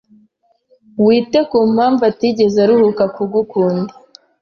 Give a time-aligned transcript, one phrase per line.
[1.05, 3.93] wite ku mpamvu atigeze aruhuka kugukunda.”